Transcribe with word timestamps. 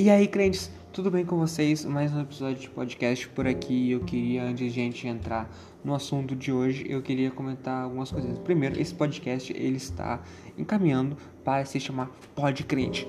E 0.00 0.08
aí, 0.08 0.26
crentes, 0.26 0.70
tudo 0.94 1.10
bem 1.10 1.26
com 1.26 1.36
vocês? 1.36 1.84
Mais 1.84 2.10
um 2.10 2.22
episódio 2.22 2.58
de 2.58 2.70
podcast 2.70 3.28
por 3.28 3.46
aqui. 3.46 3.90
Eu 3.90 4.00
queria, 4.00 4.44
antes 4.44 4.72
de 4.72 4.80
a 4.80 4.82
gente 4.82 5.06
entrar 5.06 5.54
no 5.84 5.94
assunto 5.94 6.34
de 6.34 6.50
hoje, 6.50 6.86
eu 6.88 7.02
queria 7.02 7.30
comentar 7.30 7.84
algumas 7.84 8.10
coisas. 8.10 8.38
Primeiro, 8.38 8.80
esse 8.80 8.94
podcast 8.94 9.52
ele 9.52 9.76
está 9.76 10.22
encaminhando 10.56 11.18
para 11.44 11.66
se 11.66 11.78
chamar 11.78 12.10
Pod 12.34 12.64
Crente. 12.64 13.06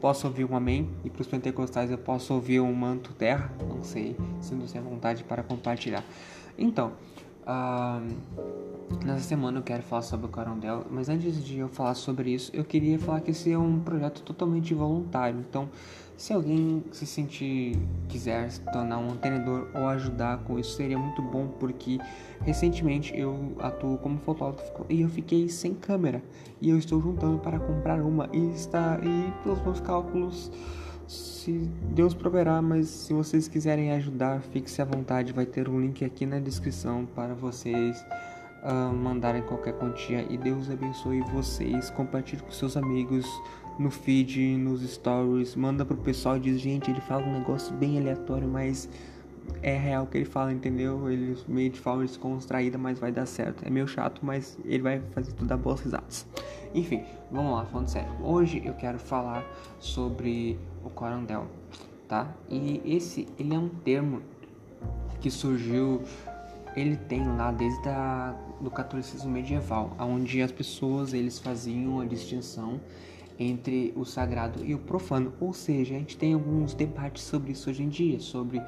Posso 0.00 0.26
ouvir 0.26 0.46
um 0.46 0.56
amém 0.56 0.88
e 1.04 1.10
para 1.10 1.20
os 1.20 1.28
pentecostais 1.28 1.90
eu 1.90 1.98
posso 1.98 2.32
ouvir 2.32 2.60
um 2.60 2.72
manto 2.72 3.12
terra, 3.12 3.52
não 3.68 3.82
sei, 3.82 4.16
sinto-se 4.40 4.78
à 4.78 4.80
vontade 4.80 5.22
para 5.24 5.42
compartilhar. 5.42 6.02
Então, 6.56 6.94
uh, 7.48 8.68
Nessa 9.04 9.20
semana 9.20 9.58
eu 9.58 9.62
quero 9.62 9.82
falar 9.82 10.02
sobre 10.02 10.26
o 10.26 10.28
Corondel, 10.28 10.86
mas 10.90 11.08
antes 11.08 11.44
de 11.44 11.58
eu 11.58 11.68
falar 11.68 11.94
sobre 11.94 12.30
isso, 12.30 12.50
eu 12.54 12.64
queria 12.64 12.98
falar 12.98 13.20
que 13.20 13.30
esse 13.30 13.52
é 13.52 13.58
um 13.58 13.80
projeto 13.80 14.22
totalmente 14.22 14.72
voluntário. 14.72 15.38
Então, 15.40 15.68
se 16.16 16.32
alguém 16.32 16.82
se 16.90 17.06
sentir 17.06 17.78
quiser 18.08 18.50
se 18.50 18.60
tornar 18.72 18.98
um 18.98 19.08
mantenedor 19.08 19.68
ou 19.74 19.86
ajudar 19.88 20.38
com 20.38 20.58
isso, 20.58 20.74
seria 20.74 20.98
muito 20.98 21.20
bom, 21.20 21.46
porque 21.60 21.98
recentemente 22.40 23.16
eu 23.16 23.54
atuo 23.60 23.98
como 23.98 24.18
fotógrafo 24.18 24.86
e 24.88 25.02
eu 25.02 25.08
fiquei 25.08 25.48
sem 25.48 25.74
câmera 25.74 26.22
e 26.60 26.70
eu 26.70 26.78
estou 26.78 27.00
juntando 27.00 27.38
para 27.38 27.58
comprar 27.60 28.00
uma 28.00 28.28
e 28.32 28.50
está 28.50 28.98
e 29.02 29.42
pelos 29.42 29.62
meus 29.62 29.80
cálculos 29.80 30.50
se 31.08 31.52
Deus 31.90 32.12
proverá, 32.12 32.60
mas 32.60 32.86
se 32.88 33.14
vocês 33.14 33.48
quiserem 33.48 33.92
ajudar, 33.92 34.42
fique-se 34.42 34.82
à 34.82 34.84
vontade, 34.84 35.32
vai 35.32 35.46
ter 35.46 35.68
um 35.68 35.80
link 35.80 36.04
aqui 36.04 36.26
na 36.26 36.38
descrição 36.38 37.06
para 37.06 37.34
vocês 37.34 38.04
uh, 38.62 38.94
mandarem 38.94 39.40
qualquer 39.42 39.72
quantia 39.72 40.26
e 40.28 40.36
Deus 40.36 40.70
abençoe 40.70 41.20
vocês. 41.32 41.88
Compartilhe 41.90 42.42
com 42.42 42.50
seus 42.50 42.76
amigos 42.76 43.26
no 43.78 43.90
feed, 43.90 44.58
nos 44.58 44.82
stories, 44.82 45.56
manda 45.56 45.82
pro 45.82 45.96
pessoal 45.96 46.36
e 46.36 46.40
diz, 46.40 46.60
gente, 46.60 46.90
ele 46.90 47.00
fala 47.00 47.24
um 47.24 47.38
negócio 47.38 47.74
bem 47.74 47.98
aleatório, 47.98 48.46
mas 48.46 48.86
é 49.62 49.76
real 49.76 50.04
o 50.04 50.06
que 50.06 50.18
ele 50.18 50.24
fala, 50.26 50.52
entendeu? 50.52 51.10
Ele 51.10 51.38
meio 51.48 51.70
de 51.70 51.80
forma 51.80 52.04
descontraída, 52.04 52.76
mas 52.76 52.98
vai 52.98 53.10
dar 53.10 53.24
certo. 53.24 53.64
É 53.64 53.70
meio 53.70 53.88
chato, 53.88 54.20
mas 54.22 54.58
ele 54.64 54.82
vai 54.82 55.00
fazer 55.12 55.32
tudo 55.32 55.48
dar 55.48 55.56
boas 55.56 55.80
risadas. 55.80 56.26
Enfim, 56.74 57.04
vamos 57.30 57.52
lá, 57.52 57.64
falando 57.66 57.88
sério. 57.88 58.10
Hoje 58.22 58.62
eu 58.64 58.74
quero 58.74 58.98
falar 58.98 59.44
sobre 59.78 60.58
o 60.84 60.90
corandel, 60.90 61.46
tá? 62.06 62.32
E 62.48 62.82
esse, 62.84 63.26
ele 63.38 63.54
é 63.54 63.58
um 63.58 63.68
termo 63.68 64.22
que 65.20 65.30
surgiu 65.30 66.02
ele 66.76 66.96
tem 66.96 67.26
lá 67.26 67.50
desde 67.50 67.88
a, 67.88 68.34
do 68.60 68.70
catolicismo 68.70 69.30
medieval, 69.30 69.96
onde 69.98 70.40
as 70.42 70.52
pessoas 70.52 71.12
eles 71.12 71.38
faziam 71.38 72.00
a 72.00 72.04
distinção 72.04 72.80
entre 73.38 73.92
o 73.94 74.04
sagrado 74.04 74.64
e 74.64 74.74
o 74.74 74.78
profano. 74.78 75.32
Ou 75.40 75.52
seja, 75.52 75.94
a 75.94 75.98
gente 75.98 76.16
tem 76.16 76.34
alguns 76.34 76.74
debates 76.74 77.22
sobre 77.22 77.52
isso 77.52 77.70
hoje 77.70 77.82
em 77.84 77.88
dia, 77.88 78.18
sobre 78.18 78.60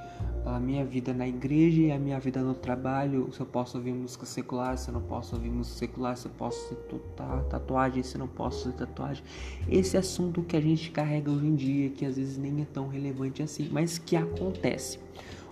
a 0.47 0.61
minha 0.61 0.85
vida 0.85 1.13
na 1.13 1.27
igreja 1.27 1.83
e 1.83 1.93
a 1.93 1.99
minha 1.99 2.19
vida 2.19 2.41
no 2.41 2.55
trabalho, 2.55 3.29
se 3.33 3.41
eu 3.41 3.47
posso 3.47 3.77
ouvir 3.77 3.93
música 3.93 4.25
secular, 4.25 4.79
se 4.79 4.89
eu 4.89 4.95
não 4.95 5.03
posso 5.03 5.35
ouvir 5.35 5.51
música 5.51 5.79
secular, 5.79 6.17
se 6.17 6.27
eu 6.27 6.33
posso 6.33 6.75
ter 6.75 7.01
tatuagem, 7.49 8.03
se 8.03 8.15
eu 8.15 8.21
não 8.21 8.29
posso 8.29 8.71
ter 8.71 8.87
tatuagem. 8.87 9.23
Esse 9.69 9.97
assunto 9.97 10.43
que 10.43 10.57
a 10.57 10.61
gente 10.61 10.91
carrega 10.91 11.31
hoje 11.31 11.47
em 11.47 11.55
dia, 11.55 11.91
que 11.91 12.07
às 12.07 12.17
vezes 12.17 12.39
nem 12.39 12.63
é 12.63 12.65
tão 12.65 12.89
relevante 12.89 13.43
assim, 13.43 13.69
mas 13.71 13.99
que 13.99 14.17
acontece. 14.17 14.99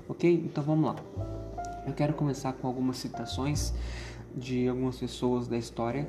Ok? 0.08 0.32
Então 0.32 0.62
vamos 0.62 0.86
lá. 0.86 0.96
Eu 1.86 1.92
quero 1.92 2.14
começar 2.14 2.52
com 2.52 2.66
algumas 2.66 2.98
citações 2.98 3.74
de 4.34 4.68
algumas 4.68 4.98
pessoas 4.98 5.48
da 5.48 5.56
história 5.56 6.08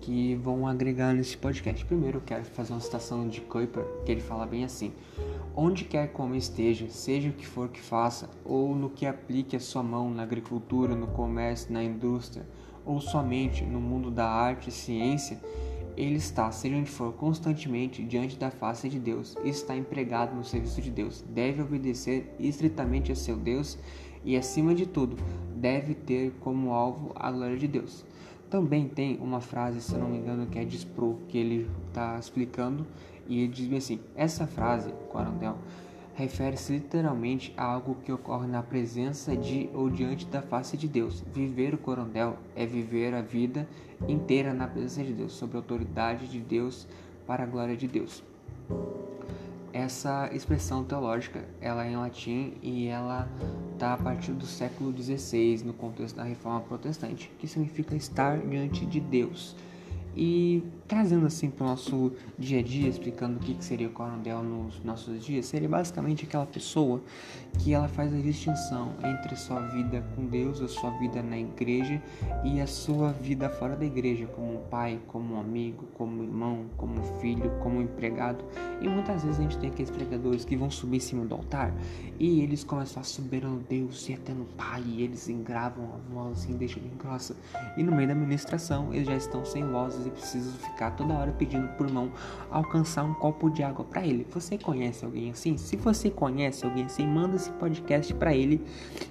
que 0.00 0.34
vão 0.36 0.66
agregar 0.66 1.14
nesse 1.14 1.36
podcast. 1.36 1.84
Primeiro, 1.84 2.18
eu 2.18 2.22
quero 2.22 2.44
fazer 2.44 2.72
uma 2.72 2.80
citação 2.80 3.28
de 3.28 3.40
Kuiper, 3.40 3.84
que 4.04 4.12
ele 4.12 4.20
fala 4.20 4.46
bem 4.46 4.64
assim: 4.64 4.92
Onde 5.54 5.84
quer 5.84 6.08
que 6.08 6.20
homem 6.20 6.38
esteja, 6.38 6.88
seja 6.88 7.28
o 7.28 7.32
que 7.32 7.46
for 7.46 7.68
que 7.68 7.80
faça, 7.80 8.30
ou 8.44 8.74
no 8.74 8.90
que 8.90 9.06
aplique 9.06 9.56
a 9.56 9.60
sua 9.60 9.82
mão 9.82 10.10
na 10.10 10.22
agricultura, 10.22 10.94
no 10.94 11.08
comércio, 11.08 11.72
na 11.72 11.82
indústria, 11.82 12.46
ou 12.84 13.00
somente 13.00 13.64
no 13.64 13.80
mundo 13.80 14.10
da 14.10 14.28
arte 14.28 14.68
e 14.68 14.72
ciência, 14.72 15.40
ele 15.96 16.16
está, 16.16 16.50
seja 16.50 16.76
onde 16.76 16.90
for, 16.90 17.12
constantemente 17.12 18.02
diante 18.02 18.36
da 18.36 18.50
face 18.50 18.88
de 18.88 18.98
Deus 18.98 19.36
está 19.44 19.76
empregado 19.76 20.34
no 20.34 20.44
serviço 20.44 20.80
de 20.80 20.90
Deus. 20.90 21.22
Deve 21.28 21.62
obedecer 21.62 22.34
estritamente 22.38 23.12
a 23.12 23.16
seu 23.16 23.36
Deus 23.36 23.78
e, 24.24 24.36
acima 24.36 24.74
de 24.74 24.86
tudo, 24.86 25.16
deve 25.54 25.94
ter 25.94 26.32
como 26.40 26.72
alvo 26.72 27.12
a 27.14 27.30
glória 27.30 27.56
de 27.56 27.68
Deus. 27.68 28.04
Também 28.50 28.88
tem 28.88 29.16
uma 29.18 29.40
frase, 29.40 29.80
se 29.80 29.96
não 29.96 30.08
me 30.08 30.18
engano, 30.18 30.46
que 30.46 30.58
é 30.58 30.64
de 30.64 30.76
Spru, 30.76 31.20
que 31.28 31.38
ele 31.38 31.70
está 31.86 32.18
explicando, 32.18 32.84
e 33.28 33.42
ele 33.42 33.52
diz 33.52 33.72
assim: 33.72 34.00
essa 34.16 34.44
frase, 34.44 34.92
Corandel, 35.08 35.56
refere-se 36.14 36.72
literalmente 36.72 37.54
a 37.56 37.64
algo 37.64 37.94
que 38.04 38.10
ocorre 38.10 38.48
na 38.48 38.60
presença 38.60 39.36
de 39.36 39.70
ou 39.72 39.88
diante 39.88 40.26
da 40.26 40.42
face 40.42 40.76
de 40.76 40.88
Deus. 40.88 41.24
Viver 41.32 41.74
o 41.74 41.78
corondel 41.78 42.36
é 42.56 42.66
viver 42.66 43.14
a 43.14 43.22
vida 43.22 43.68
inteira 44.08 44.52
na 44.52 44.66
presença 44.66 45.04
de 45.04 45.12
Deus, 45.12 45.32
sob 45.32 45.54
a 45.54 45.60
autoridade 45.60 46.26
de 46.26 46.40
Deus, 46.40 46.88
para 47.26 47.44
a 47.44 47.46
glória 47.46 47.76
de 47.76 47.86
Deus. 47.86 48.22
Essa 49.72 50.28
expressão 50.32 50.82
teológica, 50.82 51.44
ela 51.60 51.86
é 51.86 51.92
em 51.92 51.96
latim 51.96 52.54
e 52.60 52.88
ela 52.88 53.28
está 53.72 53.94
a 53.94 53.96
partir 53.96 54.32
do 54.32 54.44
século 54.44 54.92
XVI, 54.92 55.62
no 55.64 55.72
contexto 55.72 56.16
da 56.16 56.24
Reforma 56.24 56.60
Protestante, 56.60 57.30
que 57.38 57.46
significa 57.46 57.94
estar 57.94 58.38
diante 58.38 58.84
de 58.84 58.98
Deus. 58.98 59.54
E 60.16 60.62
trazendo 60.88 61.26
assim 61.26 61.48
para 61.50 61.64
o 61.64 61.68
nosso 61.68 62.12
dia 62.36 62.58
a 62.58 62.62
dia, 62.62 62.88
explicando 62.88 63.36
o 63.36 63.40
que, 63.40 63.54
que 63.54 63.64
seria 63.64 63.86
o 63.86 63.92
corondel 63.92 64.42
nos 64.42 64.82
nossos 64.82 65.24
dias, 65.24 65.46
seria 65.46 65.68
basicamente 65.68 66.24
aquela 66.24 66.46
pessoa 66.46 67.00
que 67.58 67.72
ela 67.72 67.86
faz 67.86 68.12
a 68.12 68.18
distinção 68.18 68.92
entre 69.04 69.36
sua 69.36 69.60
vida 69.68 70.04
com 70.16 70.26
Deus, 70.26 70.60
a 70.60 70.66
sua 70.66 70.90
vida 70.98 71.22
na 71.22 71.38
igreja 71.38 72.02
e 72.44 72.60
a 72.60 72.66
sua 72.66 73.12
vida 73.12 73.48
fora 73.48 73.76
da 73.76 73.84
igreja, 73.84 74.26
como 74.26 74.54
um 74.54 74.68
pai, 74.68 74.98
como 75.06 75.34
um 75.34 75.40
amigo, 75.40 75.86
como 75.94 76.20
um 76.20 76.24
irmão, 76.24 76.66
como 76.76 76.98
um 76.98 77.20
filho, 77.20 77.50
como 77.62 77.78
um 77.78 77.82
empregado. 77.82 78.44
E 78.80 78.88
muitas 78.88 79.22
vezes 79.22 79.38
a 79.38 79.42
gente 79.42 79.58
tem 79.58 79.70
aqueles 79.70 79.90
pregadores 79.90 80.44
que 80.44 80.56
vão 80.56 80.70
subir 80.70 80.96
em 80.96 81.00
cima 81.00 81.24
do 81.24 81.36
altar 81.36 81.72
e 82.18 82.40
eles 82.40 82.64
começam 82.64 83.00
a 83.00 83.04
subir 83.04 83.44
no 83.44 83.60
Deus 83.60 84.08
e 84.08 84.14
até 84.14 84.32
no 84.32 84.44
Pai, 84.44 84.82
e 84.84 85.02
eles 85.02 85.28
engravam 85.28 85.84
a 85.84 86.12
voz 86.12 86.38
assim, 86.38 86.56
deixam 86.56 86.82
bem 86.82 86.92
grossa. 86.98 87.36
E 87.76 87.82
no 87.82 87.92
meio 87.92 88.08
da 88.08 88.14
ministração 88.14 88.92
eles 88.92 89.06
já 89.06 89.16
estão 89.16 89.44
sem 89.44 89.64
voz 89.64 89.99
e 90.06 90.10
preciso 90.10 90.52
ficar 90.58 90.92
toda 90.92 91.14
hora 91.14 91.32
pedindo 91.32 91.68
por 91.76 91.86
irmão 91.86 92.10
alcançar 92.50 93.04
um 93.04 93.14
copo 93.14 93.50
de 93.50 93.62
água 93.62 93.84
para 93.84 94.06
ele. 94.06 94.26
Você 94.30 94.58
conhece 94.58 95.04
alguém 95.04 95.30
assim? 95.30 95.56
Se 95.56 95.76
você 95.76 96.10
conhece 96.10 96.64
alguém 96.64 96.84
assim, 96.84 97.06
manda 97.06 97.36
esse 97.36 97.50
podcast 97.52 98.12
para 98.14 98.34
ele 98.34 98.62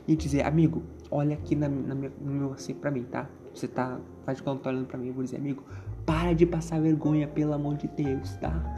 e 0.07 0.15
dizer, 0.15 0.45
amigo, 0.45 0.83
olha 1.11 1.35
aqui 1.35 1.55
na, 1.55 1.67
na 1.67 1.95
no 1.95 2.31
meu 2.31 2.53
assim 2.53 2.73
para 2.73 2.91
mim, 2.91 3.03
tá? 3.03 3.27
Você 3.53 3.67
tá, 3.67 3.99
faz 4.25 4.39
quando 4.39 4.59
tá 4.59 4.69
olhando 4.69 4.87
para 4.87 4.97
mim, 4.97 5.07
eu 5.07 5.13
vou 5.13 5.23
dizer, 5.23 5.37
amigo, 5.37 5.63
para 6.05 6.33
de 6.33 6.45
passar 6.45 6.79
vergonha, 6.79 7.27
pelo 7.27 7.53
amor 7.53 7.75
de 7.75 7.87
Deus, 7.87 8.35
tá? 8.37 8.77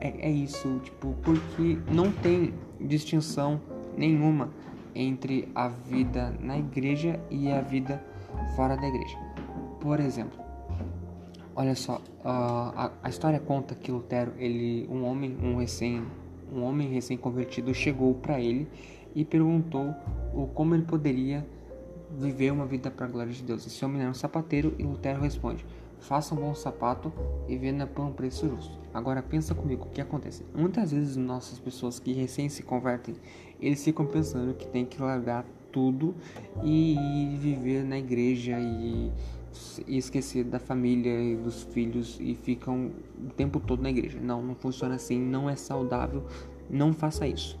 É, 0.00 0.28
é 0.28 0.30
isso, 0.30 0.80
tipo, 0.82 1.14
porque 1.22 1.78
não 1.92 2.10
tem 2.10 2.54
distinção 2.80 3.60
nenhuma 3.96 4.50
entre 4.94 5.48
a 5.54 5.68
vida 5.68 6.34
na 6.40 6.58
igreja 6.58 7.20
e 7.30 7.50
a 7.50 7.60
vida 7.60 8.02
fora 8.56 8.76
da 8.76 8.86
igreja. 8.86 9.16
Por 9.80 10.00
exemplo, 10.00 10.38
Olha 11.60 11.74
só, 11.74 11.96
uh, 11.96 12.00
a, 12.24 12.92
a, 13.02 13.08
história 13.08 13.40
conta 13.40 13.74
que 13.74 13.90
Lutero, 13.90 14.32
ele, 14.38 14.86
um 14.88 15.04
homem, 15.04 15.36
um 15.42 15.56
recém, 15.56 16.06
um 16.52 16.62
homem 16.62 16.88
recém-convertido 16.88 17.74
chegou 17.74 18.14
para 18.14 18.40
ele 18.40 18.68
e 19.12 19.24
perguntou 19.24 19.92
o 20.32 20.46
como 20.46 20.76
ele 20.76 20.84
poderia 20.84 21.44
viver 22.16 22.52
uma 22.52 22.64
vida 22.64 22.92
para 22.92 23.06
a 23.06 23.08
glória 23.08 23.32
de 23.32 23.42
Deus. 23.42 23.66
Esse 23.66 23.84
homem 23.84 24.00
era 24.00 24.08
um 24.08 24.14
sapateiro 24.14 24.72
e 24.78 24.84
Lutero 24.84 25.20
responde: 25.20 25.66
Faça 25.98 26.32
um 26.32 26.38
bom 26.38 26.54
sapato 26.54 27.12
e 27.48 27.56
venda 27.56 27.88
por 27.88 28.04
um 28.04 28.12
preço 28.12 28.48
justo. 28.48 28.78
Agora 28.94 29.20
pensa 29.20 29.52
comigo 29.52 29.86
o 29.86 29.90
que 29.90 30.00
acontece. 30.00 30.44
Muitas 30.54 30.92
vezes 30.92 31.16
nossas 31.16 31.58
pessoas 31.58 31.98
que 31.98 32.12
recém 32.12 32.48
se 32.48 32.62
convertem, 32.62 33.16
eles 33.60 33.82
ficam 33.82 34.06
pensando 34.06 34.54
que 34.54 34.68
tem 34.68 34.86
que 34.86 35.02
largar 35.02 35.44
tudo 35.72 36.14
e 36.62 37.36
viver 37.40 37.82
na 37.82 37.98
igreja 37.98 38.60
e 38.60 39.10
esquecer 39.86 40.44
da 40.44 40.58
família 40.58 41.20
e 41.20 41.36
dos 41.36 41.62
filhos 41.64 42.18
e 42.20 42.34
ficam 42.34 42.90
o 43.18 43.30
tempo 43.30 43.60
todo 43.60 43.82
na 43.82 43.90
igreja. 43.90 44.18
Não, 44.20 44.42
não 44.42 44.54
funciona 44.54 44.94
assim, 44.94 45.18
não 45.18 45.48
é 45.48 45.56
saudável, 45.56 46.24
não 46.68 46.92
faça 46.92 47.26
isso. 47.26 47.58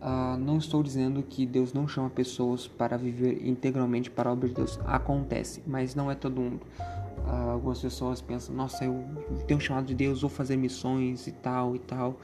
Uh, 0.00 0.36
não 0.36 0.58
estou 0.58 0.82
dizendo 0.82 1.22
que 1.22 1.46
Deus 1.46 1.72
não 1.72 1.88
chama 1.88 2.10
pessoas 2.10 2.66
para 2.66 2.96
viver 2.98 3.46
integralmente 3.46 4.10
para 4.10 4.28
a 4.28 4.32
obra 4.34 4.48
de 4.48 4.54
Deus. 4.54 4.78
Acontece, 4.84 5.62
mas 5.66 5.94
não 5.94 6.10
é 6.10 6.14
todo 6.14 6.40
mundo. 6.40 6.60
Uh, 7.26 7.50
algumas 7.52 7.80
pessoas 7.80 8.20
pensam, 8.20 8.54
nossa, 8.54 8.84
eu 8.84 9.02
tenho 9.46 9.56
um 9.56 9.60
chamado 9.60 9.86
de 9.86 9.94
Deus, 9.94 10.20
vou 10.20 10.28
fazer 10.28 10.56
missões 10.56 11.26
e 11.26 11.32
tal 11.32 11.74
e 11.74 11.78
tal. 11.78 12.18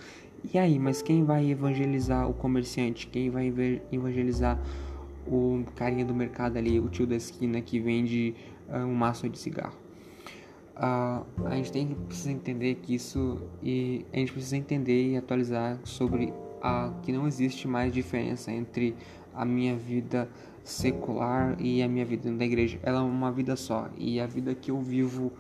E 0.52 0.58
aí, 0.58 0.78
mas 0.78 1.00
quem 1.00 1.24
vai 1.24 1.50
evangelizar 1.50 2.28
o 2.28 2.34
comerciante? 2.34 3.06
Quem 3.06 3.30
vai 3.30 3.52
evangelizar 3.90 4.58
o 5.26 5.64
carinha 5.76 6.04
do 6.04 6.14
mercado 6.14 6.56
ali, 6.56 6.78
o 6.80 6.88
tio 6.88 7.06
da 7.06 7.16
esquina 7.16 7.60
que 7.60 7.78
vende 7.78 8.34
um 8.78 8.94
maço 8.94 9.28
de 9.28 9.38
cigarro. 9.38 9.76
uh, 10.76 11.46
a 11.46 11.54
gente 11.56 11.72
tem 11.72 11.88
que 11.88 11.94
precisa 11.94 12.32
entender 12.32 12.76
que 12.76 12.94
isso 12.94 13.38
e 13.62 14.04
a 14.12 14.16
gente 14.16 14.32
precisa 14.32 14.56
entender 14.56 15.12
e 15.12 15.16
atualizar 15.16 15.78
sobre 15.84 16.32
a 16.62 16.92
que 17.02 17.12
não 17.12 17.26
existe 17.26 17.66
mais 17.66 17.92
diferença 17.92 18.50
entre 18.50 18.94
a 19.34 19.44
minha 19.44 19.76
vida 19.76 20.28
secular 20.62 21.56
e 21.58 21.82
a 21.82 21.88
minha 21.88 22.04
vida 22.04 22.30
da 22.30 22.44
igreja. 22.44 22.78
Ela 22.82 22.98
é 22.98 23.02
uma 23.02 23.32
vida 23.32 23.56
só 23.56 23.88
e 23.96 24.20
a 24.20 24.26
vida 24.26 24.54
que 24.54 24.70
eu 24.70 24.80
vivo 24.80 25.32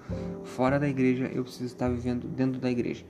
fora 0.44 0.78
da 0.78 0.88
igreja 0.88 1.30
eu 1.32 1.42
preciso 1.42 1.66
estar 1.66 1.88
vivendo 1.88 2.26
dentro 2.26 2.60
da 2.60 2.70
igreja. 2.70 3.04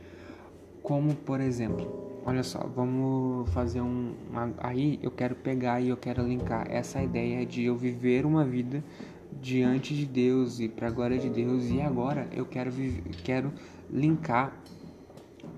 Como 0.83 1.15
por 1.15 1.41
exemplo, 1.41 2.21
olha 2.25 2.43
só, 2.43 2.61
vamos 2.75 3.49
fazer 3.51 3.81
um. 3.81 4.15
Aí 4.59 4.99
eu 5.03 5.11
quero 5.11 5.35
pegar 5.35 5.81
e 5.81 5.89
eu 5.89 5.97
quero 5.97 6.27
linkar 6.27 6.67
essa 6.71 7.03
ideia 7.03 7.45
de 7.47 7.65
eu 7.65 7.77
viver 7.77 8.27
uma 8.27 8.45
vida 8.45 8.83
diante 9.41 9.95
de 9.95 10.07
Deus 10.07 10.61
e 10.61 10.69
para 10.69 10.89
a 10.89 10.91
glória 10.91 11.19
de 11.19 11.29
Deus 11.29 11.65
e 11.71 11.81
agora 11.81 12.29
eu 12.33 12.45
quero 12.47 12.71
quero 13.25 13.53
linkar 13.91 14.53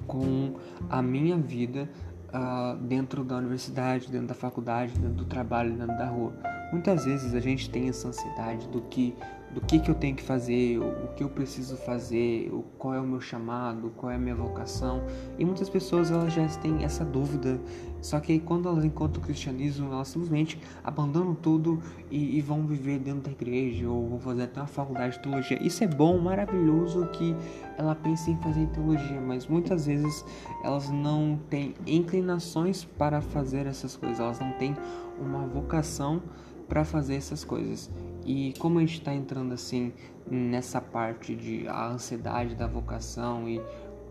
com 0.06 0.54
a 0.90 1.02
minha 1.02 1.36
vida 1.36 1.88
uh, 2.28 2.76
dentro 2.76 3.24
da 3.24 3.36
universidade, 3.36 4.10
dentro 4.10 4.28
da 4.28 4.34
faculdade, 4.34 4.92
dentro 4.98 5.16
do 5.16 5.24
trabalho, 5.24 5.72
dentro 5.72 5.96
da 5.96 6.06
rua. 6.06 6.32
Muitas 6.72 7.04
vezes 7.04 7.34
a 7.34 7.40
gente 7.40 7.68
tem 7.70 7.88
essa 7.88 8.08
ansiedade 8.08 8.66
do 8.68 8.80
que 8.82 9.14
do 9.52 9.60
que, 9.60 9.78
que 9.78 9.90
eu 9.90 9.94
tenho 9.94 10.16
que 10.16 10.22
fazer, 10.22 10.78
o 10.78 11.08
que 11.14 11.22
eu 11.22 11.28
preciso 11.28 11.76
fazer, 11.76 12.50
qual 12.78 12.94
é 12.94 13.00
o 13.00 13.06
meu 13.06 13.20
chamado, 13.20 13.92
qual 13.96 14.10
é 14.10 14.16
a 14.16 14.18
minha 14.18 14.34
vocação. 14.34 15.02
E 15.38 15.44
muitas 15.44 15.68
pessoas 15.68 16.10
elas 16.10 16.32
já 16.32 16.46
têm 16.48 16.84
essa 16.84 17.04
dúvida, 17.04 17.60
só 18.00 18.18
que 18.18 18.38
quando 18.40 18.68
elas 18.68 18.84
encontram 18.84 19.22
o 19.22 19.24
cristianismo, 19.24 19.92
elas 19.92 20.08
simplesmente 20.08 20.58
abandonam 20.82 21.34
tudo 21.34 21.80
e, 22.10 22.38
e, 22.38 22.40
vão 22.40 22.66
viver 22.66 22.98
dentro 22.98 23.22
da 23.22 23.30
igreja 23.30 23.88
ou 23.88 24.08
vão 24.08 24.18
fazer 24.18 24.44
até 24.44 24.60
uma 24.60 24.66
faculdade 24.66 25.16
de 25.16 25.22
teologia. 25.22 25.62
Isso 25.62 25.84
é 25.84 25.86
bom, 25.86 26.18
maravilhoso 26.18 27.06
que 27.12 27.36
ela 27.76 27.94
pense 27.94 28.30
em 28.30 28.36
fazer 28.38 28.66
teologia, 28.68 29.20
mas 29.20 29.46
muitas 29.46 29.86
vezes 29.86 30.24
elas 30.64 30.88
não 30.90 31.38
têm 31.48 31.74
inclinações 31.86 32.84
para 32.84 33.20
fazer 33.20 33.66
essas 33.66 33.96
coisas, 33.96 34.18
elas 34.18 34.40
não 34.40 34.52
têm 34.52 34.74
uma 35.20 35.46
vocação 35.46 36.22
para 36.68 36.84
fazer 36.84 37.16
essas 37.16 37.44
coisas. 37.44 37.90
E 38.24 38.54
como 38.58 38.78
a 38.78 38.82
gente 38.82 38.98
está 38.98 39.14
entrando 39.14 39.52
assim 39.52 39.92
nessa 40.30 40.80
parte 40.80 41.34
de 41.34 41.66
a 41.68 41.88
ansiedade 41.88 42.54
da 42.54 42.66
vocação 42.66 43.48
e 43.48 43.60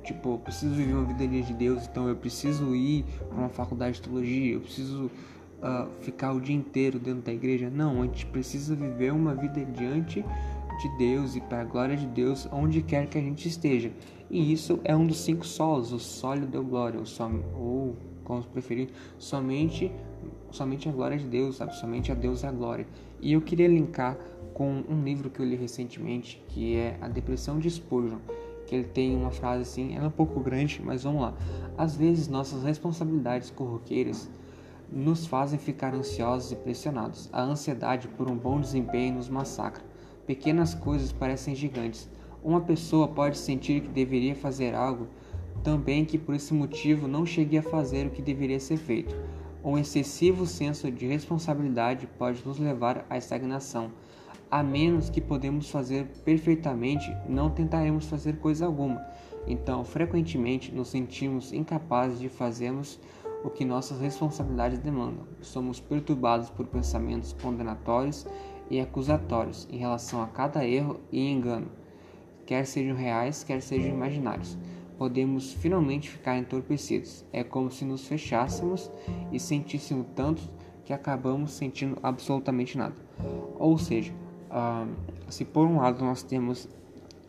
tipo, 0.04 0.34
eu 0.34 0.38
preciso 0.40 0.74
viver 0.74 0.94
uma 0.94 1.06
vida 1.06 1.28
de 1.28 1.54
Deus, 1.54 1.88
então 1.88 2.08
eu 2.08 2.16
preciso 2.16 2.76
ir 2.76 3.06
para 3.30 3.38
uma 3.38 3.50
faculdade 3.50 3.96
de 3.96 4.02
teologia, 4.02 4.54
eu 4.56 4.62
preciso 4.62 5.06
uh, 5.06 5.90
ficar 6.02 6.34
o 6.34 6.42
dia 6.42 6.56
inteiro 6.56 7.00
dentro 7.00 7.22
da 7.22 7.32
igreja. 7.32 7.70
Não, 7.70 8.02
a 8.02 8.06
gente 8.06 8.26
precisa 8.26 8.76
viver 8.76 9.14
uma 9.14 9.36
vida 9.36 9.64
diante 9.64 10.26
de 10.82 10.98
Deus 10.98 11.36
e 11.36 11.42
para 11.42 11.62
a 11.62 11.64
glória 11.64 11.96
de 11.96 12.08
Deus 12.08 12.48
onde 12.52 12.82
quer 12.82 13.08
que 13.08 13.18
a 13.18 13.22
gente 13.22 13.48
esteja. 13.48 13.92
E 14.30 14.52
isso 14.52 14.80
é 14.84 14.96
um 14.96 15.06
dos 15.06 15.20
cinco 15.20 15.46
solos, 15.46 15.92
o 15.92 16.00
sólido 16.00 16.48
deu 16.48 16.64
glória, 16.64 17.00
ou, 17.00 17.06
som, 17.06 17.42
ou 17.56 17.96
como 18.24 18.44
preferir, 18.44 18.90
somente 19.18 19.92
somente 20.52 20.88
a 20.90 20.92
glória 20.92 21.18
de 21.18 21.26
Deus, 21.26 21.58
sabe? 21.58 21.76
Somente 21.76 22.12
a 22.12 22.16
Deus 22.16 22.44
é 22.44 22.48
a 22.48 22.52
glória. 22.52 22.86
E 23.22 23.34
eu 23.34 23.42
queria 23.42 23.68
linkar 23.68 24.18
com 24.54 24.84
um 24.90 25.04
livro 25.04 25.30
que 25.30 25.40
eu 25.40 25.46
li 25.46 25.56
recentemente, 25.56 26.44
que 26.48 26.76
é 26.76 26.98
A 27.00 27.08
Depressão 27.08 27.60
de 27.60 27.70
Spurgeon, 27.70 28.18
que 28.66 28.76
ele 28.76 28.86
tem 28.86 29.16
uma 29.16 29.32
frase 29.32 29.62
assim, 29.62 29.96
ela 29.96 30.06
é 30.06 30.08
um 30.08 30.12
pouco 30.12 30.40
grande, 30.40 30.82
mas 30.84 31.04
vamos 31.04 31.22
lá. 31.22 31.34
Às 31.78 31.96
vezes 31.96 32.28
nossas 32.28 32.64
responsabilidades 32.64 33.52
corriqueiras 33.52 34.30
nos 34.92 35.26
fazem 35.26 35.58
ficar 35.58 35.94
ansiosos 35.94 36.52
e 36.52 36.56
pressionados. 36.56 37.30
A 37.32 37.42
ansiedade 37.42 38.08
por 38.08 38.30
um 38.30 38.36
bom 38.36 38.60
desempenho 38.60 39.16
nos 39.16 39.30
massacra. 39.30 39.84
Pequenas 40.26 40.74
coisas 40.74 41.12
parecem 41.12 41.56
gigantes. 41.56 42.10
Uma 42.44 42.62
pessoa 42.62 43.08
pode 43.08 43.38
sentir 43.38 43.82
que 43.82 43.88
deveria 43.88 44.36
fazer 44.36 44.74
algo, 44.74 45.08
também 45.64 46.04
que 46.04 46.18
por 46.18 46.34
esse 46.34 46.54
motivo 46.54 47.08
não 47.08 47.26
chegue 47.26 47.58
a 47.58 47.64
fazer 47.64 48.08
o 48.08 48.10
que 48.10 48.22
deveria 48.22 48.60
ser 48.60 48.78
feito. 48.78 49.16
Um 49.64 49.78
excessivo 49.78 50.48
senso 50.48 50.92
de 50.92 51.06
responsabilidade 51.06 52.08
pode 52.18 52.42
nos 52.44 52.58
levar 52.58 53.06
à 53.08 53.18
estagnação. 53.18 53.92
A 54.50 54.64
menos 54.64 55.10
que 55.10 55.22
podemos 55.22 55.70
fazer 55.70 56.08
perfeitamente, 56.26 57.16
não 57.30 57.48
tentaremos 57.48 58.08
fazer 58.08 58.38
coisa 58.38 58.66
alguma. 58.66 59.00
Então, 59.46 59.86
frequentemente 59.86 60.74
nos 60.74 60.88
sentimos 60.88 61.54
incapazes 61.54 62.20
de 62.20 62.28
fazermos 62.28 63.00
o 63.44 63.52
que 63.52 63.64
nossas 63.64 64.02
responsabilidades 64.02 64.80
demandam. 64.80 65.28
Somos 65.42 65.80
perturbados 65.80 66.50
por 66.50 66.66
pensamentos 66.66 67.32
condenatórios 67.34 68.26
e 68.68 68.80
acusatórios 68.80 69.68
em 69.72 69.78
relação 69.78 70.24
a 70.24 70.28
cada 70.28 70.66
erro 70.66 71.00
e 71.12 71.30
engano, 71.30 71.68
quer 72.48 72.66
sejam 72.66 72.96
reais, 72.96 73.44
quer 73.44 73.62
sejam 73.62 73.90
imaginários 73.90 74.58
podemos 75.02 75.54
finalmente 75.54 76.12
ficar 76.12 76.38
entorpecidos. 76.38 77.26
É 77.34 77.44
como 77.44 77.72
se 77.72 77.84
nos 77.84 78.08
fechássemos 78.08 78.92
e 79.32 79.40
sentíssemos 79.40 80.06
tanto 80.16 80.44
que 80.86 80.94
acabamos 80.94 81.54
sentindo 81.54 81.98
absolutamente 82.04 82.78
nada. 82.78 82.94
Ou 83.58 83.80
seja, 83.80 84.14
uh, 84.52 84.88
se 85.28 85.44
por 85.44 85.66
um 85.66 85.78
lado 85.78 86.06
nós 86.06 86.22
temos 86.22 86.70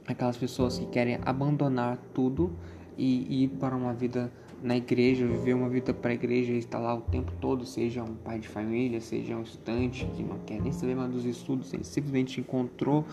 aquelas 0.06 0.36
pessoas 0.36 0.78
que 0.78 0.84
querem 0.84 1.19
abandonar 1.24 1.96
tudo 2.12 2.52
e 2.98 3.44
ir 3.44 3.48
para 3.48 3.74
uma 3.74 3.94
vida 3.94 4.30
na 4.62 4.76
igreja, 4.76 5.26
viver 5.26 5.54
uma 5.54 5.70
vida 5.70 5.94
para 5.94 6.10
a 6.10 6.14
igreja 6.14 6.52
e 6.52 6.58
estar 6.58 6.78
lá 6.78 6.94
o 6.94 7.00
tempo 7.00 7.32
todo, 7.40 7.64
seja 7.64 8.02
um 8.02 8.16
pai 8.16 8.38
de 8.38 8.48
família, 8.48 9.00
seja 9.00 9.34
um 9.34 9.42
estudante 9.42 10.04
que 10.14 10.22
não 10.22 10.40
quer 10.40 10.60
nem 10.60 10.72
saber 10.72 10.94
mais 10.94 11.10
dos 11.10 11.24
estudos, 11.24 11.72
ele 11.72 11.84
simplesmente 11.84 12.38
encontrou 12.38 13.06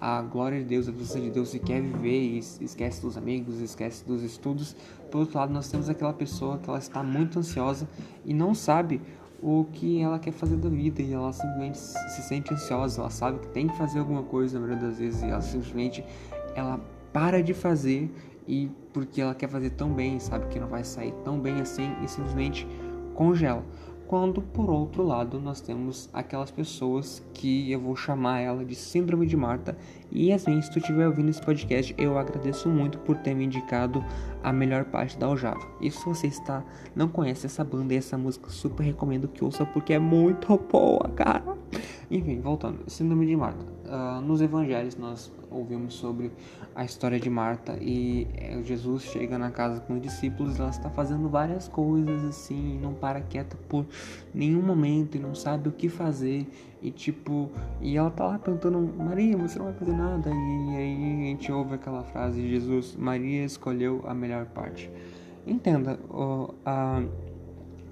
a 0.00 0.22
glória 0.22 0.58
de 0.58 0.64
Deus, 0.64 0.88
a 0.88 0.92
presença 0.92 1.20
de 1.20 1.30
Deus 1.30 1.54
e 1.54 1.58
quer 1.58 1.80
viver 1.80 2.20
e 2.20 2.38
esquece 2.38 3.00
dos 3.00 3.16
amigos, 3.16 3.60
esquece 3.60 4.04
dos 4.04 4.22
estudos. 4.22 4.76
Por 5.10 5.20
outro 5.20 5.38
lado, 5.38 5.52
nós 5.52 5.70
temos 5.70 5.88
aquela 5.88 6.12
pessoa 6.12 6.58
que 6.58 6.68
ela 6.68 6.78
está 6.78 7.02
muito 7.02 7.38
ansiosa 7.38 7.88
e 8.24 8.34
não 8.34 8.54
sabe 8.54 9.00
o 9.42 9.66
que 9.72 10.00
ela 10.00 10.18
quer 10.18 10.32
fazer 10.32 10.56
da 10.56 10.68
vida 10.68 11.02
e 11.02 11.12
ela 11.12 11.32
simplesmente 11.32 11.78
se 11.78 12.22
sente 12.22 12.52
ansiosa, 12.52 13.00
ela 13.00 13.10
sabe 13.10 13.38
que 13.40 13.48
tem 13.48 13.68
que 13.68 13.76
fazer 13.76 13.98
alguma 13.98 14.22
coisa 14.22 14.58
na 14.58 14.66
maioria 14.66 14.88
das 14.88 14.98
vezes 14.98 15.22
e 15.22 15.26
ela 15.26 15.42
simplesmente 15.42 16.04
ela 16.54 16.80
para 17.12 17.42
de 17.42 17.52
fazer 17.52 18.10
e 18.48 18.70
porque 18.92 19.20
ela 19.20 19.34
quer 19.34 19.48
fazer 19.48 19.70
tão 19.70 19.92
bem, 19.92 20.18
sabe 20.18 20.46
que 20.46 20.58
não 20.58 20.68
vai 20.68 20.82
sair 20.84 21.12
tão 21.24 21.38
bem 21.38 21.60
assim 21.60 21.94
e 22.02 22.08
simplesmente 22.08 22.66
congela. 23.14 23.62
Quando, 24.06 24.42
por 24.42 24.70
outro 24.70 25.02
lado, 25.02 25.40
nós 25.40 25.60
temos 25.60 26.10
aquelas 26.12 26.50
pessoas 26.50 27.24
que 27.32 27.72
eu 27.72 27.80
vou 27.80 27.96
chamar 27.96 28.40
ela 28.40 28.64
de 28.64 28.74
Síndrome 28.74 29.26
de 29.26 29.36
Marta. 29.36 29.76
E 30.12 30.32
assim, 30.32 30.60
se 30.60 30.70
tu 30.70 30.78
estiver 30.78 31.06
ouvindo 31.06 31.30
esse 31.30 31.40
podcast, 31.40 31.94
eu 31.96 32.18
agradeço 32.18 32.68
muito 32.68 32.98
por 32.98 33.16
ter 33.16 33.34
me 33.34 33.44
indicado 33.44 34.04
a 34.42 34.52
melhor 34.52 34.84
parte 34.84 35.18
da 35.18 35.26
Aljava. 35.26 35.66
E 35.80 35.90
se 35.90 36.04
você 36.04 36.26
está 36.26 36.62
não 36.94 37.08
conhece 37.08 37.46
essa 37.46 37.64
banda 37.64 37.94
e 37.94 37.96
essa 37.96 38.18
música, 38.18 38.50
super 38.50 38.82
recomendo 38.84 39.26
que 39.26 39.42
ouça 39.42 39.64
porque 39.64 39.94
é 39.94 39.98
muito 39.98 40.56
boa, 40.70 41.08
cara. 41.16 41.56
Enfim, 42.14 42.40
voltando, 42.40 42.88
Síndrome 42.88 43.26
de 43.26 43.34
Marta. 43.34 43.66
Uh, 43.86 44.20
nos 44.20 44.40
evangelhos 44.40 44.96
nós 44.96 45.32
ouvimos 45.50 45.94
sobre 45.94 46.30
a 46.72 46.84
história 46.84 47.18
de 47.18 47.28
Marta 47.28 47.76
e 47.80 48.28
eh, 48.36 48.62
Jesus 48.62 49.02
chega 49.02 49.36
na 49.36 49.50
casa 49.50 49.80
com 49.80 49.94
os 49.94 50.00
discípulos, 50.00 50.60
ela 50.60 50.70
está 50.70 50.88
fazendo 50.88 51.28
várias 51.28 51.66
coisas 51.66 52.24
assim, 52.24 52.78
não 52.80 52.94
para 52.94 53.20
quieta 53.20 53.56
por 53.68 53.84
nenhum 54.32 54.62
momento 54.62 55.16
e 55.16 55.18
não 55.18 55.34
sabe 55.34 55.68
o 55.68 55.72
que 55.72 55.88
fazer 55.88 56.46
e 56.80 56.92
tipo, 56.92 57.50
e 57.80 57.96
ela 57.96 58.12
tá 58.12 58.28
lá 58.28 58.38
perguntando, 58.38 58.78
Maria, 58.96 59.36
você 59.36 59.58
não 59.58 59.66
vai 59.66 59.74
fazer 59.74 59.92
nada? 59.92 60.30
E 60.30 60.76
aí 60.76 61.22
a 61.22 61.26
gente 61.30 61.50
ouve 61.50 61.74
aquela 61.74 62.04
frase 62.04 62.40
de 62.40 62.48
Jesus, 62.48 62.94
Maria 62.94 63.44
escolheu 63.44 64.04
a 64.06 64.14
melhor 64.14 64.46
parte. 64.46 64.88
Entenda, 65.44 65.98
o, 66.08 66.54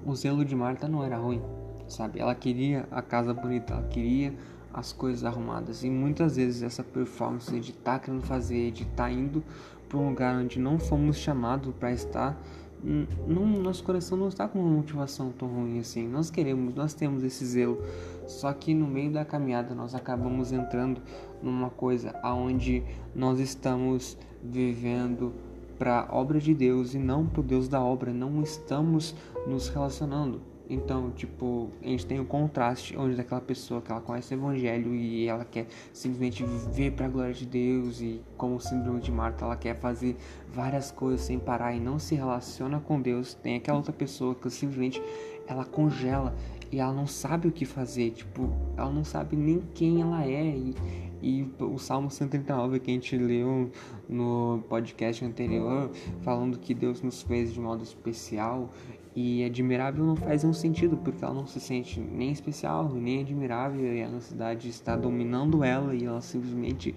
o 0.07 0.15
zelo 0.15 0.45
de 0.45 0.55
Marta 0.55 0.87
não 0.87 1.03
era 1.03 1.17
ruim, 1.17 1.43
sabe? 1.93 2.19
Ela 2.19 2.35
queria 2.35 2.87
a 2.91 3.03
casa 3.03 3.33
bonita, 3.33 3.75
ela 3.75 3.83
queria 3.85 4.35
as 4.73 4.93
coisas 4.93 5.25
arrumadas. 5.25 5.85
E 5.85 5.91
muitas 5.91 6.37
vezes 6.37 6.63
essa 6.63 6.83
performance 6.83 7.51
de 7.61 7.71
estar 7.71 7.99
tá 7.99 7.99
querendo 7.99 8.23
fazer, 8.23 8.71
de 8.71 8.83
estar 8.83 9.05
tá 9.05 9.11
indo 9.11 9.45
para 9.89 9.99
um 9.99 10.09
lugar 10.09 10.35
onde 10.37 10.59
não 10.59 10.79
fomos 10.79 11.17
chamados 11.17 11.75
para 11.79 11.93
estar, 11.93 12.41
não, 12.83 13.47
nosso 13.47 13.85
coração 13.85 14.19
não 14.19 14.27
está 14.27 14.49
com 14.49 14.59
uma 14.59 14.69
motivação 14.69 15.31
tão 15.31 15.47
ruim 15.47 15.79
assim. 15.79 16.09
Nós 16.09 16.31
queremos, 16.31 16.75
nós 16.75 16.95
temos 16.95 17.23
esse 17.23 17.45
zelo. 17.45 17.81
Só 18.27 18.53
que 18.53 18.75
no 18.75 18.87
meio 18.87 19.13
da 19.13 19.25
caminhada 19.25 19.75
nós 19.75 19.95
acabamos 19.95 20.51
entrando 20.51 21.01
numa 21.41 21.71
coisa 21.71 22.19
aonde 22.23 22.83
nós 23.15 23.39
estamos 23.39 24.17
vivendo 24.43 25.33
para 25.79 26.01
a 26.09 26.15
obra 26.15 26.41
de 26.41 26.55
Deus 26.55 26.95
e 26.95 26.99
não 26.99 27.27
para 27.27 27.41
o 27.41 27.45
Deus 27.45 27.69
da 27.69 27.81
obra. 27.81 28.13
Não 28.13 28.43
estamos 28.43 29.15
nos 29.47 29.69
relacionando 29.69 30.52
então, 30.69 31.11
tipo, 31.11 31.71
a 31.83 31.87
gente 31.87 32.07
tem 32.07 32.21
o 32.21 32.25
contraste 32.25 32.97
onde 32.97 33.17
daquela 33.17 33.41
pessoa 33.41 33.83
que 33.83 33.91
ela 33.91 34.01
conhece 34.01 34.35
o 34.35 34.39
evangelho 34.39 34.95
e 34.95 35.27
ela 35.27 35.45
quer 35.45 35.67
simplesmente 35.93 36.45
viver 36.45 36.93
para 36.93 37.07
a 37.07 37.09
glória 37.09 37.35
de 37.35 37.47
Deus 37.47 38.01
e 38.01 38.23
como 38.37 38.57
o 38.57 38.61
síndrome 38.61 39.01
de 39.01 39.11
Marta, 39.11 39.45
ela 39.45 39.57
quer 39.57 39.77
fazer 39.77 40.17
várias 40.53 40.91
coisas 40.91 41.23
sem 41.23 41.39
parar 41.39 41.75
e 41.75 41.81
não 41.81 41.99
se 41.99 42.15
relaciona 42.15 42.81
com 42.81 43.01
Deus. 43.01 43.35
Tem 43.35 43.57
aquela 43.57 43.79
outra 43.79 43.93
pessoa 43.93 44.35
que 44.35 44.49
simplesmente 44.51 45.03
ela 45.47 45.65
congela 45.65 46.35
e 46.71 46.81
ela 46.81 46.93
não 46.93 47.07
sabe 47.07 47.49
o 47.49 47.53
que 47.53 47.67
fazer, 47.67 48.13
tipo, 48.13 48.51
ela 48.77 48.91
não 48.91 49.05
sabe 49.05 49.37
nem 49.37 49.63
quem 49.75 50.01
ela 50.01 50.25
é 50.25 50.57
e 50.57 50.75
E 51.23 51.47
o 51.61 51.79
Salmo 51.79 52.11
139 52.11 52.81
que 52.81 52.91
a 52.91 52.95
gente 52.95 53.17
leu 53.17 53.71
no 54.09 54.65
podcast 54.69 55.25
anterior, 55.25 55.91
falando 56.23 56.59
que 56.59 56.73
Deus 56.75 57.03
nos 57.03 57.23
fez 57.23 57.53
de 57.53 57.61
modo 57.61 57.83
especial 57.83 58.71
e 59.15 59.45
admirável 59.45 60.05
não 60.05 60.17
faz 60.17 60.43
nenhum 60.43 60.55
sentido, 60.55 60.97
porque 60.97 61.25
ela 61.25 61.35
não 61.35 61.47
se 61.47 61.61
sente 61.61 62.01
nem 62.01 62.31
especial, 62.31 62.89
nem 62.89 63.21
admirável, 63.21 63.95
e 63.95 64.03
a 64.03 64.09
ansiedade 64.09 64.69
está 64.69 64.97
dominando 64.97 65.63
ela 65.63 65.95
e 65.95 66.05
ela 66.05 66.21
simplesmente 66.21 66.95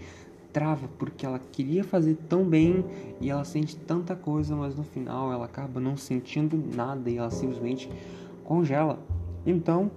trava, 0.54 0.88
porque 0.98 1.26
ela 1.26 1.38
queria 1.38 1.84
fazer 1.84 2.16
tão 2.30 2.46
bem 2.46 2.86
e 3.20 3.30
ela 3.30 3.44
sente 3.44 3.76
tanta 3.76 4.16
coisa, 4.16 4.56
mas 4.56 4.74
no 4.74 4.84
final 4.84 5.34
ela 5.34 5.46
acaba 5.46 5.82
não 5.82 5.98
sentindo 5.98 6.58
nada 6.74 7.10
e 7.10 7.18
ela 7.18 7.30
simplesmente 7.30 7.90
congela. 8.46 8.98
Então, 9.46 9.92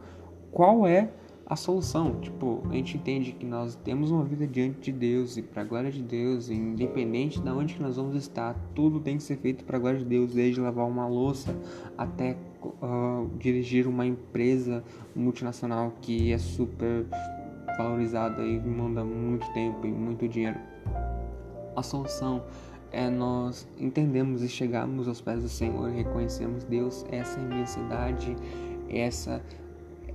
qual 0.51 0.85
é 0.85 1.11
a 1.49 1.57
solução? 1.57 2.21
Tipo, 2.21 2.63
a 2.69 2.75
gente 2.75 2.99
entende 2.99 3.33
que 3.33 3.47
nós 3.47 3.75
temos 3.77 4.11
uma 4.11 4.23
vida 4.23 4.47
diante 4.47 4.93
de 4.93 4.93
Deus 4.93 5.39
e 5.39 5.43
para 5.43 5.63
a 5.63 5.65
glória 5.65 5.91
de 5.91 6.03
Deus, 6.03 6.51
independente 6.51 7.41
de 7.41 7.49
onde 7.49 7.75
que 7.75 7.83
nós 7.83 7.97
vamos 7.97 8.15
estar, 8.15 8.55
tudo 8.75 9.01
tem 9.01 9.17
que 9.17 9.23
ser 9.23 9.39
feito 9.39 9.65
para 9.65 9.79
a 9.79 9.81
glória 9.81 9.99
de 9.99 10.05
Deus, 10.05 10.35
desde 10.35 10.61
lavar 10.61 10.87
uma 10.87 11.09
louça 11.09 11.57
até 11.97 12.37
uh, 12.63 13.31
dirigir 13.39 13.87
uma 13.87 14.05
empresa 14.05 14.85
multinacional 15.17 15.95
que 16.03 16.33
é 16.33 16.39
super 16.39 17.07
valorizada 17.79 18.45
e 18.45 18.61
manda 18.61 19.03
muito 19.03 19.51
tempo 19.55 19.87
e 19.87 19.91
muito 19.91 20.29
dinheiro. 20.29 20.59
A 21.75 21.83
solução 21.83 22.45
é 22.93 23.09
nós 23.09 23.67
entendemos 23.79 24.43
e 24.43 24.49
chegarmos 24.49 25.09
aos 25.09 25.23
pés 25.23 25.43
do 25.43 25.49
Senhor, 25.49 25.91
reconhecemos 25.91 26.65
Deus, 26.65 27.07
essa 27.11 27.41
imensidade, 27.41 28.37
essa 28.91 29.43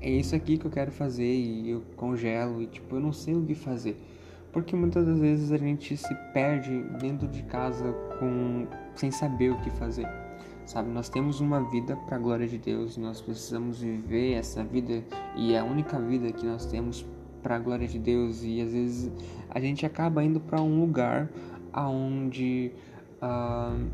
é 0.03 0.09
isso 0.09 0.35
aqui 0.35 0.57
que 0.57 0.65
eu 0.65 0.71
quero 0.71 0.91
fazer 0.91 1.33
e 1.33 1.69
eu 1.69 1.81
congelo 1.95 2.61
e 2.61 2.67
tipo, 2.67 2.95
eu 2.95 2.99
não 2.99 3.13
sei 3.13 3.33
o 3.35 3.41
que 3.41 3.55
fazer. 3.55 3.97
Porque 4.51 4.75
muitas 4.75 5.05
das 5.05 5.17
vezes 5.17 5.51
a 5.51 5.57
gente 5.57 5.95
se 5.97 6.13
perde 6.33 6.83
dentro 6.99 7.27
de 7.27 7.41
casa 7.43 7.91
com 8.19 8.67
sem 8.95 9.09
saber 9.09 9.51
o 9.51 9.57
que 9.61 9.69
fazer. 9.71 10.07
Sabe, 10.65 10.89
nós 10.89 11.09
temos 11.09 11.39
uma 11.39 11.61
vida 11.71 11.95
para 11.95 12.17
a 12.17 12.19
glória 12.19 12.47
de 12.47 12.57
Deus, 12.57 12.95
nós 12.97 13.19
precisamos 13.19 13.81
viver 13.81 14.33
essa 14.33 14.63
vida 14.63 15.03
e 15.35 15.53
é 15.53 15.59
a 15.59 15.63
única 15.63 15.99
vida 15.99 16.31
que 16.31 16.45
nós 16.45 16.65
temos 16.65 17.05
para 17.41 17.55
a 17.55 17.59
glória 17.59 17.87
de 17.87 17.99
Deus 17.99 18.43
e 18.43 18.61
às 18.61 18.71
vezes 18.71 19.11
a 19.49 19.59
gente 19.59 19.85
acaba 19.85 20.23
indo 20.23 20.39
para 20.39 20.61
um 20.61 20.79
lugar 20.79 21.29
aonde 21.73 22.71
uh, 23.21 23.85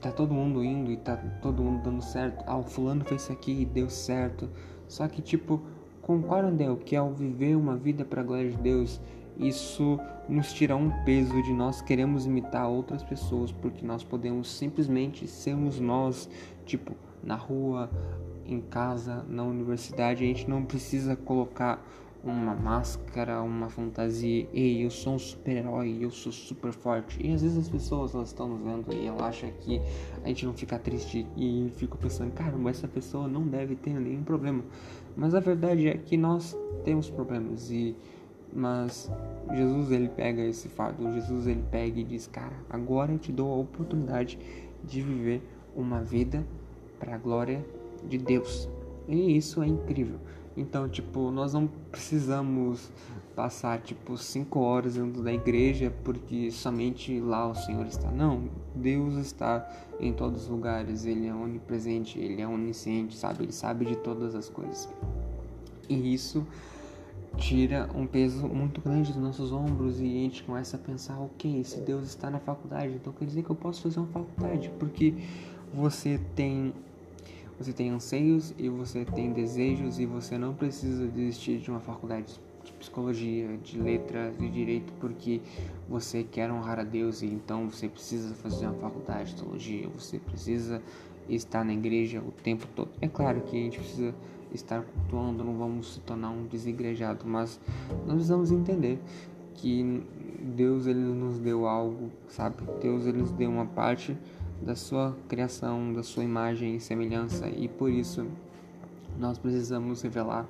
tá 0.00 0.10
todo 0.10 0.34
mundo 0.34 0.62
indo 0.62 0.90
e 0.90 0.96
tá 0.98 1.16
todo 1.40 1.62
mundo 1.62 1.82
dando 1.82 2.02
certo. 2.02 2.44
Ah, 2.46 2.58
o 2.58 2.64
fulano 2.64 3.04
fez 3.04 3.22
isso 3.22 3.32
aqui 3.32 3.62
e 3.62 3.64
deu 3.64 3.88
certo. 3.88 4.50
Só 4.94 5.08
que 5.08 5.20
tipo, 5.20 5.60
concordam 6.00 6.76
que 6.76 6.94
ao 6.94 7.12
viver 7.12 7.56
uma 7.56 7.74
vida 7.74 8.04
para 8.04 8.20
a 8.20 8.24
glória 8.24 8.48
de 8.48 8.56
Deus, 8.58 9.00
isso 9.36 9.98
nos 10.28 10.52
tira 10.52 10.76
um 10.76 10.88
peso 11.04 11.42
de 11.42 11.52
nós 11.52 11.82
queremos 11.82 12.26
imitar 12.26 12.68
outras 12.68 13.02
pessoas, 13.02 13.50
porque 13.50 13.84
nós 13.84 14.04
podemos 14.04 14.48
simplesmente 14.48 15.26
sermos 15.26 15.80
nós, 15.80 16.30
tipo, 16.64 16.94
na 17.24 17.34
rua, 17.34 17.90
em 18.46 18.60
casa, 18.60 19.26
na 19.28 19.42
universidade, 19.42 20.22
a 20.22 20.26
gente 20.28 20.48
não 20.48 20.64
precisa 20.64 21.16
colocar 21.16 21.84
uma 22.24 22.54
máscara, 22.54 23.42
uma 23.42 23.68
fantasia, 23.68 24.48
ei, 24.52 24.84
eu 24.84 24.90
sou 24.90 25.14
um 25.14 25.18
super-herói, 25.18 25.98
eu 26.00 26.10
sou 26.10 26.32
super 26.32 26.72
forte. 26.72 27.24
E 27.24 27.32
às 27.32 27.42
vezes 27.42 27.58
as 27.58 27.68
pessoas 27.68 28.14
elas 28.14 28.28
estão 28.28 28.48
nos 28.48 28.62
vendo 28.62 28.92
e 28.92 29.06
ela 29.06 29.26
acha 29.26 29.46
que 29.48 29.80
a 30.22 30.28
gente 30.28 30.46
não 30.46 30.54
fica 30.54 30.78
triste 30.78 31.26
e 31.36 31.70
fica 31.76 31.96
pensando, 31.96 32.32
caramba, 32.32 32.70
essa 32.70 32.88
pessoa 32.88 33.28
não 33.28 33.46
deve 33.46 33.76
ter 33.76 33.92
nenhum 34.00 34.22
problema. 34.22 34.64
Mas 35.14 35.34
a 35.34 35.40
verdade 35.40 35.86
é 35.88 35.96
que 35.98 36.16
nós 36.16 36.56
temos 36.82 37.10
problemas 37.10 37.70
e 37.70 37.94
mas 38.56 39.10
Jesus 39.52 39.90
ele 39.90 40.08
pega 40.08 40.40
esse 40.42 40.68
fardo, 40.68 41.12
Jesus 41.12 41.48
ele 41.48 41.64
pega 41.72 41.98
e 41.98 42.04
diz, 42.04 42.28
cara, 42.28 42.54
agora 42.70 43.10
eu 43.10 43.18
te 43.18 43.32
dou 43.32 43.52
a 43.52 43.56
oportunidade 43.56 44.38
de 44.84 45.02
viver 45.02 45.42
uma 45.74 46.00
vida 46.02 46.46
para 47.00 47.16
a 47.16 47.18
glória 47.18 47.64
de 48.08 48.16
Deus. 48.16 48.68
E 49.08 49.36
isso 49.36 49.60
é 49.60 49.66
incrível. 49.66 50.20
Então, 50.56 50.88
tipo, 50.88 51.30
nós 51.30 51.52
não 51.52 51.66
precisamos 51.90 52.90
passar, 53.34 53.80
tipo, 53.80 54.16
cinco 54.16 54.60
horas 54.60 54.94
dentro 54.94 55.22
da 55.22 55.32
igreja 55.32 55.92
porque 56.04 56.50
somente 56.50 57.18
lá 57.20 57.48
o 57.48 57.54
Senhor 57.54 57.86
está. 57.86 58.10
Não, 58.10 58.48
Deus 58.74 59.14
está 59.14 59.68
em 59.98 60.12
todos 60.12 60.44
os 60.44 60.48
lugares. 60.48 61.04
Ele 61.04 61.26
é 61.26 61.34
onipresente, 61.34 62.18
Ele 62.18 62.40
é 62.40 62.46
onisciente, 62.46 63.16
sabe? 63.16 63.44
Ele 63.44 63.52
sabe 63.52 63.84
de 63.84 63.96
todas 63.96 64.34
as 64.34 64.48
coisas. 64.48 64.88
E 65.88 66.14
isso 66.14 66.46
tira 67.36 67.88
um 67.94 68.06
peso 68.06 68.46
muito 68.46 68.80
grande 68.80 69.12
dos 69.12 69.20
nossos 69.20 69.52
ombros 69.52 70.00
e 70.00 70.04
a 70.04 70.06
gente 70.06 70.44
começa 70.44 70.76
a 70.76 70.78
pensar, 70.78 71.18
ok, 71.18 71.64
se 71.64 71.80
Deus 71.80 72.04
está 72.04 72.30
na 72.30 72.38
faculdade, 72.38 72.94
então 72.94 73.12
quer 73.12 73.24
dizer 73.24 73.42
que 73.42 73.50
eu 73.50 73.56
posso 73.56 73.82
fazer 73.82 73.98
uma 73.98 74.08
faculdade, 74.08 74.70
porque 74.78 75.14
você 75.72 76.20
tem 76.36 76.72
você 77.58 77.72
tem 77.72 77.90
anseios 77.90 78.54
e 78.58 78.68
você 78.68 79.04
tem 79.04 79.32
desejos 79.32 79.98
e 79.98 80.06
você 80.06 80.36
não 80.36 80.54
precisa 80.54 81.06
desistir 81.06 81.58
de 81.58 81.70
uma 81.70 81.80
faculdade 81.80 82.40
de 82.64 82.72
psicologia, 82.72 83.56
de 83.62 83.78
letras, 83.78 84.36
de 84.38 84.48
direito 84.48 84.92
porque 85.00 85.40
você 85.88 86.24
quer 86.24 86.50
honrar 86.50 86.80
a 86.80 86.84
Deus 86.84 87.22
e 87.22 87.26
então 87.26 87.68
você 87.68 87.88
precisa 87.88 88.34
fazer 88.34 88.66
uma 88.66 88.74
faculdade 88.74 89.34
de 89.34 89.42
teologia, 89.42 89.88
você 89.88 90.18
precisa 90.18 90.82
estar 91.28 91.64
na 91.64 91.72
igreja 91.72 92.20
o 92.20 92.32
tempo 92.32 92.66
todo. 92.74 92.90
É 93.00 93.08
claro 93.08 93.40
que 93.42 93.56
a 93.56 93.60
gente 93.60 93.78
precisa 93.78 94.14
estar 94.52 94.82
cultuando, 94.82 95.44
não 95.44 95.56
vamos 95.56 95.94
se 95.94 96.00
tornar 96.00 96.30
um 96.30 96.46
desigrejado, 96.46 97.26
mas 97.26 97.60
nós 98.06 98.14
precisamos 98.14 98.50
entender 98.50 98.98
que 99.54 100.02
Deus 100.40 100.86
ele 100.86 101.00
nos 101.00 101.38
deu 101.38 101.66
algo, 101.66 102.10
sabe? 102.28 102.56
Deus 102.80 103.06
ele 103.06 103.18
nos 103.18 103.32
deu 103.32 103.50
uma 103.50 103.66
parte 103.66 104.16
da 104.62 104.74
sua 104.74 105.16
criação, 105.28 105.92
da 105.92 106.02
sua 106.02 106.24
imagem 106.24 106.76
e 106.76 106.80
semelhança, 106.80 107.48
e 107.48 107.68
por 107.68 107.90
isso 107.90 108.26
nós 109.18 109.38
precisamos 109.38 110.02
revelar 110.02 110.46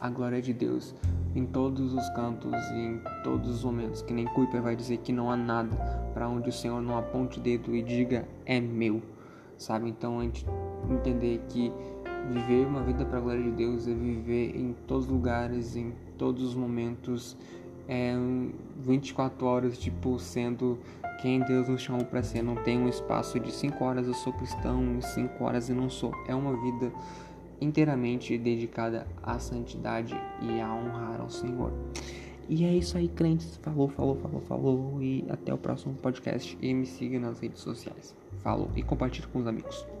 a 0.00 0.10
glória 0.10 0.42
de 0.42 0.52
Deus 0.52 0.94
em 1.34 1.46
todos 1.46 1.94
os 1.94 2.08
cantos 2.10 2.52
e 2.72 2.78
em 2.78 3.00
todos 3.22 3.48
os 3.48 3.64
momentos. 3.64 4.02
Que 4.02 4.12
nem 4.12 4.26
Kuiper 4.26 4.62
vai 4.62 4.76
dizer 4.76 4.98
que 4.98 5.12
não 5.12 5.30
há 5.30 5.36
nada 5.36 5.74
para 6.12 6.28
onde 6.28 6.48
o 6.48 6.52
Senhor 6.52 6.80
não 6.80 6.98
aponte 6.98 7.38
o 7.38 7.42
dedo 7.42 7.74
e 7.74 7.82
diga 7.82 8.28
é 8.44 8.60
meu, 8.60 9.02
sabe? 9.56 9.88
Então 9.88 10.20
a 10.20 10.22
gente 10.22 10.46
entender 10.90 11.40
que 11.48 11.72
viver 12.30 12.66
uma 12.66 12.82
vida 12.82 13.04
para 13.04 13.18
a 13.18 13.20
glória 13.20 13.42
de 13.42 13.50
Deus 13.50 13.86
é 13.88 13.94
viver 13.94 14.56
em 14.56 14.74
todos 14.86 15.06
os 15.06 15.10
lugares, 15.10 15.76
em 15.76 15.92
todos 16.18 16.42
os 16.42 16.54
momentos, 16.54 17.36
é 17.88 18.14
24 18.78 19.46
horas, 19.46 19.78
tipo, 19.78 20.18
sendo 20.18 20.78
quem 21.20 21.40
Deus 21.40 21.68
nos 21.68 21.82
chamou 21.82 22.04
para 22.04 22.22
ser. 22.22 22.42
Não 22.42 22.56
tem 22.56 22.78
um 22.78 22.88
espaço 22.88 23.38
de 23.40 23.52
5 23.52 23.82
horas 23.84 24.06
eu 24.06 24.14
sou 24.14 24.32
cristão 24.32 24.98
e 24.98 25.02
5 25.02 25.44
horas 25.44 25.68
eu 25.68 25.76
não 25.76 25.88
sou. 25.88 26.12
É 26.26 26.34
uma 26.34 26.56
vida 26.56 26.92
inteiramente 27.60 28.36
dedicada 28.36 29.06
à 29.22 29.38
santidade 29.38 30.14
e 30.42 30.60
a 30.60 30.74
honrar 30.74 31.20
ao 31.20 31.30
Senhor. 31.30 31.72
E 32.48 32.64
é 32.64 32.74
isso 32.74 32.98
aí, 32.98 33.08
crentes. 33.08 33.56
Falou, 33.62 33.88
falou, 33.88 34.16
falou, 34.16 34.40
falou. 34.42 35.02
E 35.02 35.24
até 35.30 35.52
o 35.52 35.58
próximo 35.58 35.94
podcast. 35.94 36.58
E 36.60 36.74
me 36.74 36.84
siga 36.84 37.18
nas 37.18 37.40
redes 37.40 37.60
sociais. 37.60 38.14
Falou 38.42 38.70
e 38.76 38.82
compartilhe 38.82 39.26
com 39.28 39.38
os 39.38 39.46
amigos. 39.46 39.93